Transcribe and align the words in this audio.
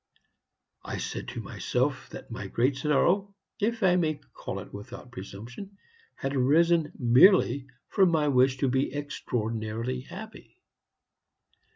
I 0.83 0.97
said 0.97 1.27
to 1.27 1.41
myself 1.41 2.09
that 2.09 2.31
my 2.31 2.47
great 2.47 2.75
sorrow 2.75 3.35
if 3.59 3.83
I 3.83 3.97
may 3.97 4.15
so 4.19 4.27
call 4.33 4.59
it 4.59 4.73
without 4.73 5.11
presumption 5.11 5.77
had 6.15 6.35
arisen 6.35 6.91
merely 6.97 7.67
from 7.87 8.09
my 8.09 8.27
wish 8.27 8.57
to 8.57 8.67
be 8.67 8.91
extraordinarily 8.95 9.99
happy. 10.01 10.59